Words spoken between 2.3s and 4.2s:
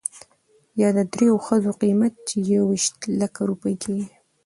يويشت لکه روپۍ کېږي.